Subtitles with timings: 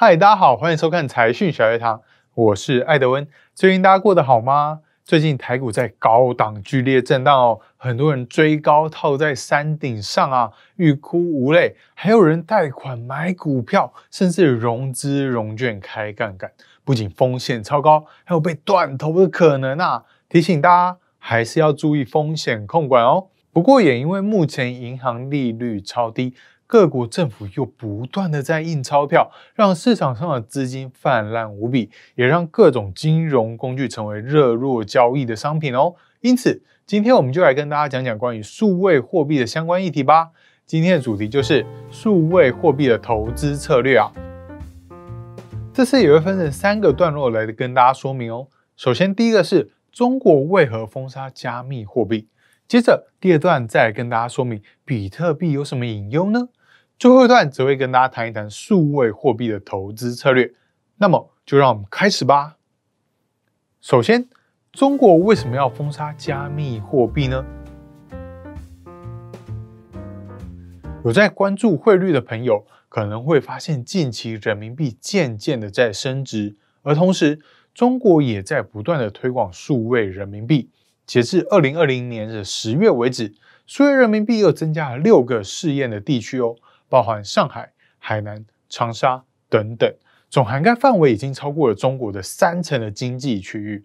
[0.00, 2.00] 嗨，大家好，欢迎收看财讯小学堂，
[2.32, 3.26] 我是艾德温。
[3.52, 4.78] 最近大家过得好吗？
[5.04, 16.52] 最近台股在高档剧烈震荡哦，很多人追高套在山顶上啊，欲哭无泪；还有人贷款买股票，甚至融资融券开杠杆，
[16.84, 20.04] 不仅风险超高，还有被断头的可能啊！
[20.28, 23.26] 提醒大家还是要注意风险控管哦。
[23.52, 26.34] 不过也因为目前银行利率超低。
[26.68, 35.94] 各国政府又不断的在印钞票，让市场上的资金泛滥无比，也让各种金融工具成为热络交易的商品哦。
[36.20, 40.28] 因此，今天我们就来跟大家讲讲关于数位货币的相关议题吧。
[40.66, 44.12] 今天的主题就是数位货币的投资策略啊。
[45.72, 48.46] 这次也会分成三个段落来跟大家说明哦。
[48.76, 52.28] 首先，第一个是中国为何封杀加密货币，
[52.66, 56.48] 接着第二段再跟大家说明比特币有什么隐忧呢？
[56.98, 60.52] 最后一段只会跟大家谈一谈数位货币的投资策略，
[60.96, 62.56] 那么就让我们开始吧。
[63.80, 64.28] 首先，
[64.72, 67.44] 中国为什么要封杀加密货币呢？
[71.04, 77.38] 有在关注汇率的朋友可能会发现，近期人民币渐渐的在升值，而同时
[77.72, 80.68] 中国也在不断的推广数位人民币。
[81.06, 83.32] 截至二零二零年的十月为止，
[83.68, 86.56] 数位人民币又增加了六个试验的地区哦。
[86.88, 89.92] 包含上海、海南、长沙等等，
[90.28, 93.84] 总涵盖范围已经超过了中国的三成的经济区域。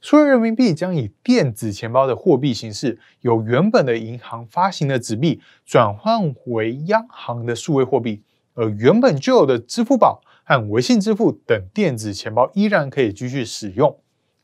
[0.00, 13.98] 数位人民币将以电子钱包的货币形式，由原本的银行发行的纸币转换为央行的数位货币，而原本就有的支付宝和微信支付等电子钱包依然可以继续使用。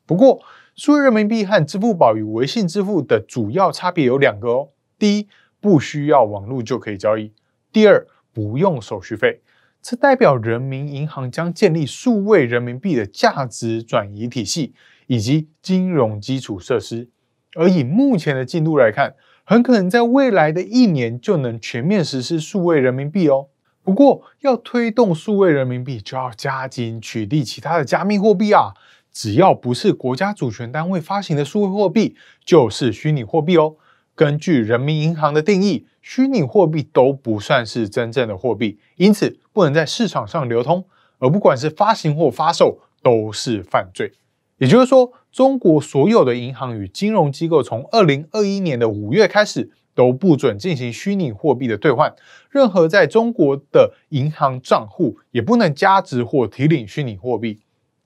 [0.07, 0.41] 不过，
[0.75, 4.71] 数位人民币和支付宝与微信支付的主要差别有两个哦。
[4.99, 5.29] 第一，
[5.61, 7.35] 不需要网络就可以交易。
[7.73, 9.41] 第二，不用手续费，
[9.81, 14.75] 这代表人民银行将建立数位人民币的价值转移体系
[15.07, 17.09] 以及金融基础设施。
[17.55, 19.15] 而以目前的进度来看，
[19.45, 23.49] 很可能在未来的一年就能全面实施数位人民币哦。
[23.83, 28.75] 不过，要推动数位人民币，就要加紧取缔其他的加密货币啊！
[29.11, 32.15] 只要不是国家主权单位发行的数位货币，
[32.45, 33.75] 就是虚拟货币哦。
[34.21, 40.85] 根据人民银行的定义，虚拟货币都不算是真正的货币，因此不能在市场上流通，
[41.21, 44.13] 而不管是发行或发售都是犯罪。
[44.59, 52.15] 也就是说，中国所有的银行与金融机构从二零二一年的五月开始都不准进行虚拟货币的兑换，
[52.51, 57.61] 任何在中国的银行账户也不能加值或提领虚拟货币。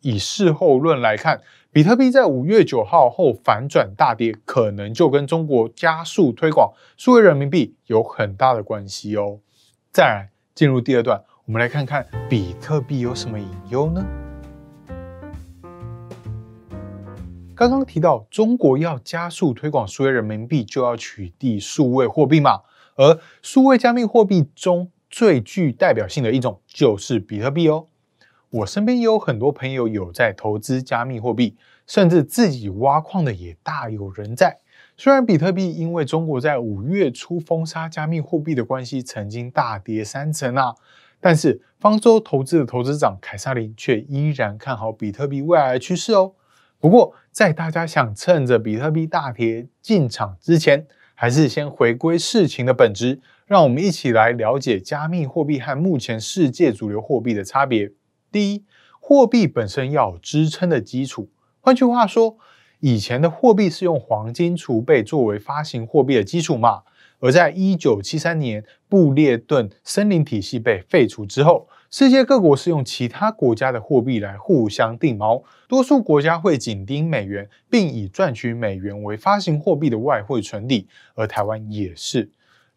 [0.05, 1.41] 以事后论来看。
[1.73, 9.41] 比特币在五月九号后反转大跌，可能就跟中国加速推广数位人民币有很大的关系哦。
[9.91, 14.07] 再来进入第二段，我们来看看比特币有什么隐忧呢？
[17.57, 22.61] 刚刚提到中国要加速推广数位人民币，就要取缔数位货币嘛。
[22.95, 27.89] 而数位加密货币中最具代表性的一种就是比特币哦。
[28.55, 31.57] 我身边也有很多朋友有在投资加密货币，
[31.89, 34.61] 甚至自己挖矿的也大有人在。
[34.97, 40.73] 虽然比特币因为中国在五月初封杀加密货币的关系，曾经大跌三成啊，
[41.19, 46.35] 但是方舟投资的投资长凯撒琳却依然看好比特币未来的趋势哦。
[46.79, 50.87] 不过，在大家想趁着比特币大跌进场之前，
[51.17, 57.91] 还是先回归事情的本质，让我们一起来了解加密货币和目前世界主流货币的差别。
[58.35, 58.65] 第一，
[58.99, 61.31] 货币本身要有支撑的基础。
[61.61, 62.37] 换句话说，
[62.81, 66.83] 以前的货币是用黄金储备作为发行货币的基础嘛？
[67.21, 82.33] 而在一九七三年布列顿森林体系被废除之后，世界各国是用其他国家的货币来互相定锚，多数国家会紧盯美元，并以赚取美元为发行货币的外汇存底，而台湾也是。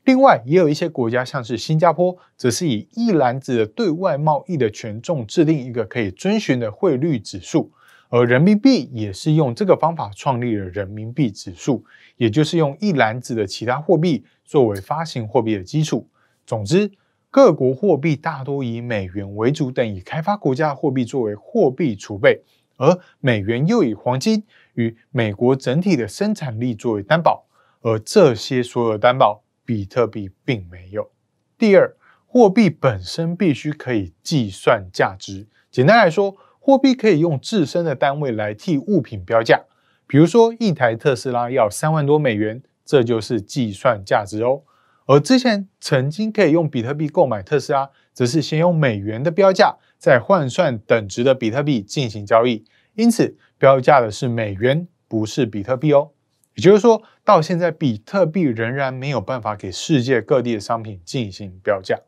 [0.08, 7.70] 另外，也有一些国家，像是新加坡，则是以一篮子的对外贸易的权重制定一个可以遵循的汇率指数，
[8.08, 11.84] 而人民币也是用这个方法创立了人民币指数，
[12.16, 16.08] 也就是用一篮子的其他货币作为发行货币的基础。
[16.46, 16.90] 总之，
[17.30, 22.42] 各国货币大多以美元为主，等以开发国家货币作为货币储备，
[22.78, 24.46] 而美元又以黄金
[24.76, 27.46] 与美国整体的生产力作为担保，
[27.82, 29.44] 而这些所有担保。
[29.68, 31.12] 比特币并没有。
[31.58, 31.94] 第二，
[32.26, 35.46] 货币本身必须可以计算价值。
[35.70, 39.66] 简单来说，货币可以用自身的单位来替物品标价。
[40.08, 44.62] 比如说，一台特斯拉要三万多美元，这就是计算价值哦。
[45.06, 52.64] 而之前曾经可以用比特币购买特斯拉，则是先用美元的标价，再换算等值的比特币进行交易。
[52.96, 56.12] 因此，标价的是美元，不是比特币哦。
[56.58, 62.00] 也就是说，到现在，比特币仍然没有办法给世界各地的商品进行标价。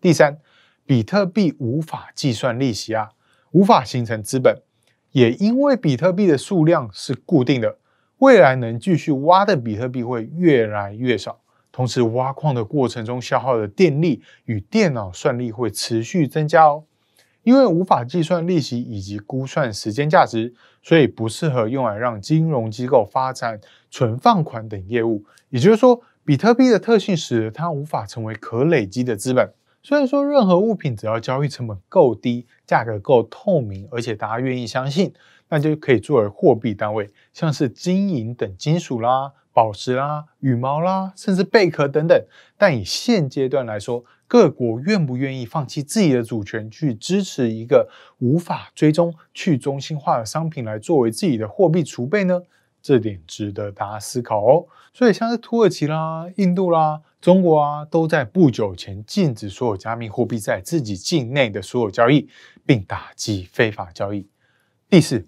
[0.00, 0.38] 第三，
[0.86, 3.10] 比特币无法计算利息啊，
[3.50, 4.62] 无法形成资本，
[5.12, 7.76] 也因为比特币的数量是固定的，
[8.20, 11.42] 未来能继续挖的比特币会越来越少。
[11.70, 16.84] 同时，挖矿的过程中消耗的电力与电脑算力会持续增加哦。
[17.48, 20.52] 因为无法计算利息以及估算时间价值，
[20.82, 23.58] 所以不适合用来让金融机构发展
[23.90, 25.24] 存放款等业务。
[25.48, 29.50] 也就是说，比特币的特性使得它无法成为可累积的资本。
[29.82, 35.14] 虽然说任何物品只要交易成本够低，价格够透明，而且大家愿意相信，
[35.48, 42.24] 那就可以作为货币单位，像是金银等金属啦、宝石啦、羽毛啦，甚至贝壳等等。
[42.56, 52.42] 但以现阶段来说，各国愿不愿意放弃自己的主权，去支持一个无法追踪、去中心化的商品来作为自己的货币储备呢？
[52.80, 54.66] 这点值得大家思考哦。
[54.92, 62.28] 所以，像是土耳其啦、印度啦、中国啊，都在不久前禁止所有加密货币在自己境内的所有交易，
[62.66, 64.28] 并打击非法交易。
[64.90, 65.26] 第四。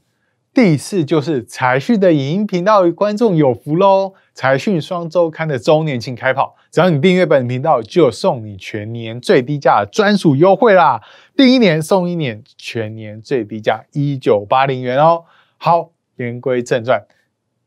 [0.52, 4.14] 第四就是财讯的影音频道观众有福喽！
[4.34, 11.00] 财讯双周刊的周年庆开跑，只要你订阅本频道，就送你全年最低价专属优惠啦！
[11.36, 15.24] 订一年送一年，全年最低价一九八零元哦。
[15.56, 17.06] 好，言归正传，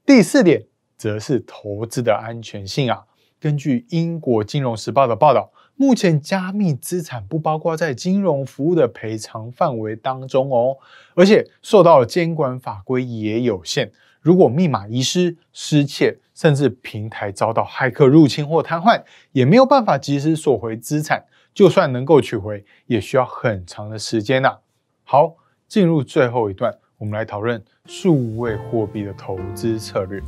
[0.06, 0.66] 第四点
[0.98, 3.06] 则是投资的安全性啊。
[3.40, 5.53] 根据英国金融时报的报道。
[5.76, 10.78] 目前加密资产不包括在金融服务的赔偿范围当中哦，
[11.16, 13.92] 而且受到监管法规也有限。
[14.22, 21.26] 如果密码遗失、失窃，甚至平台遭到骇客入侵或瘫痪，也没有办法及时索回资产。
[21.54, 24.58] 就算能够取回，也需要很长的时间呐。
[25.04, 25.36] 好，
[25.68, 30.20] 进入最后一段，我们来讨论数位货币的投资策略。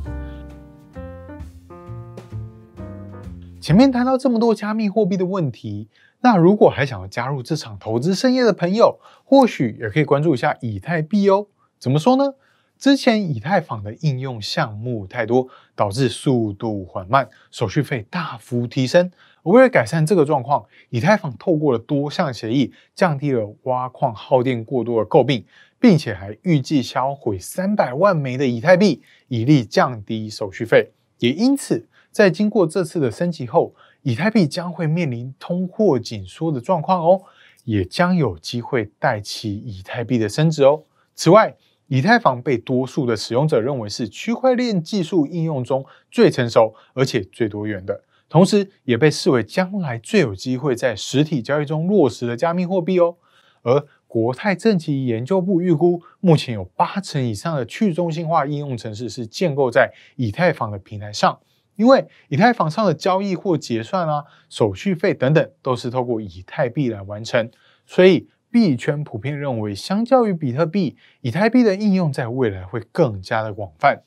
[3.60, 5.88] 前面谈到这么多加密货币的问题，
[6.20, 11.46] 那如果还想要加入这场投资盛宴的朋友，或许也可以关注一下以太币哦。
[11.78, 12.34] 怎么说呢？
[12.78, 19.10] 之前以太坊的应用项目太多，导致速度缓慢，手续费大幅提升。
[19.44, 25.44] 为了改善这个状况，以太坊透过了多项协议，降低了挖矿耗电过多的诟病，
[25.80, 30.90] 并且还预计销毁三百万枚的以太币，以利降低手续费。
[31.18, 31.88] 也因此。
[32.16, 37.20] 在经过这次的升级后，以太币将会面临通货紧缩的状况哦，
[37.64, 40.82] 也将有机会带起以太币的升值哦。
[41.14, 41.54] 此外，
[41.88, 53.16] 以太坊被多数的使用者认为是区块链技术应用中最成熟而且最多元的，同时也被视为将来最有机会在实体交易中落实的加密货币哦。
[53.60, 61.38] 而国泰政企研究部预估，目前有八成以上的去中心化应用程式是建构在以太坊的平台上。
[61.76, 67.50] 因为以太坊上的交易或结算啊、手续费等等，都是透过以太币来完成，
[67.86, 74.02] 所以币圈普遍认为，相较于比特币，以太币的应用在未来会更加的广泛。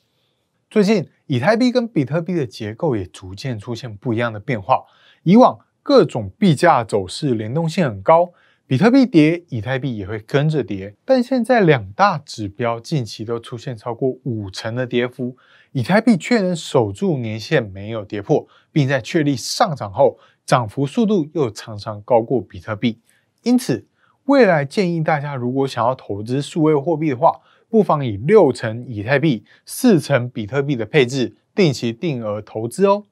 [0.68, 4.84] 最近，以太币跟比特币的结构也逐渐出现不一样的变化。
[5.22, 8.32] 以往各种币价走势联动性很高。
[8.70, 10.94] 比特币跌，以太币也会跟着跌。
[11.04, 15.36] 但现在两大指标近期都出现超过五成的跌幅，
[15.72, 23.00] 以太币却能守住年线没有跌破，并在确立上涨后，涨幅速度又常常高过比特币。
[23.42, 23.88] 因此，
[24.26, 33.02] 未来建议大家如果想要投资数位货币的话，不妨以六成以太币、四成比特币的配置，定期定额投资哦。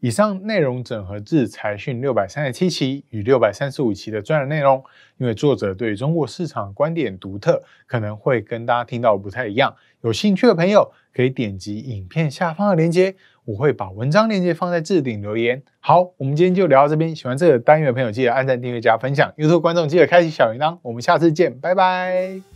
[0.00, 4.82] 以上内容整合自财讯六百三十七期与六百三十五期的专栏内容，
[5.16, 9.74] 因为作者对中国市场观点独特，可能会跟大家听到不太一样。
[10.02, 15.62] 有兴趣的朋友可以点击影片下方的链接，我会把文章链接放在置顶留言。
[15.80, 17.16] 好，我们今天就聊到这边。
[17.16, 19.32] 喜欢这个单元的朋友，记得按赞、订阅、加分享。
[19.36, 20.78] YouTube 观众记得开启小铃铛。
[20.82, 22.55] 我们下次见，拜拜。